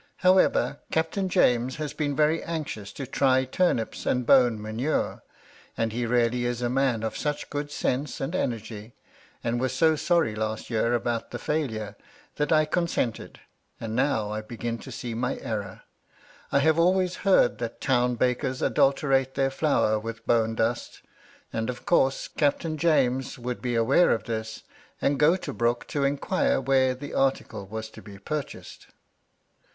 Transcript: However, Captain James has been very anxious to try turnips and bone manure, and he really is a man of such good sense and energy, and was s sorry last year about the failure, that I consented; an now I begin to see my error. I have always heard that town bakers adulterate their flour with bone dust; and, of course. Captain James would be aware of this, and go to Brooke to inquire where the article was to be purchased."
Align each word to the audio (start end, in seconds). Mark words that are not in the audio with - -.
However, 0.25 0.79
Captain 0.89 1.29
James 1.29 1.75
has 1.75 1.93
been 1.93 2.15
very 2.15 2.41
anxious 2.41 2.91
to 2.93 3.05
try 3.05 3.45
turnips 3.45 4.07
and 4.07 4.25
bone 4.25 4.59
manure, 4.59 5.21
and 5.77 5.93
he 5.93 6.07
really 6.07 6.43
is 6.43 6.63
a 6.63 6.71
man 6.71 7.03
of 7.03 7.15
such 7.15 7.51
good 7.51 7.69
sense 7.69 8.19
and 8.19 8.33
energy, 8.33 8.95
and 9.43 9.59
was 9.61 9.79
s 9.79 10.01
sorry 10.01 10.33
last 10.33 10.71
year 10.71 10.95
about 10.95 11.29
the 11.29 11.37
failure, 11.37 11.95
that 12.37 12.51
I 12.51 12.65
consented; 12.65 13.41
an 13.79 13.93
now 13.93 14.31
I 14.31 14.41
begin 14.41 14.79
to 14.79 14.91
see 14.91 15.13
my 15.13 15.37
error. 15.37 15.83
I 16.51 16.57
have 16.61 16.79
always 16.79 17.17
heard 17.17 17.59
that 17.59 17.79
town 17.79 18.15
bakers 18.15 18.63
adulterate 18.63 19.35
their 19.35 19.51
flour 19.51 19.99
with 19.99 20.25
bone 20.25 20.55
dust; 20.55 21.01
and, 21.53 21.69
of 21.69 21.85
course. 21.85 22.27
Captain 22.27 22.75
James 22.75 23.37
would 23.37 23.61
be 23.61 23.75
aware 23.75 24.09
of 24.09 24.23
this, 24.23 24.63
and 24.99 25.19
go 25.19 25.35
to 25.35 25.53
Brooke 25.53 25.85
to 25.89 26.03
inquire 26.05 26.59
where 26.59 26.95
the 26.95 27.13
article 27.13 27.67
was 27.67 27.87
to 27.91 28.01
be 28.01 28.17
purchased." 28.17 28.87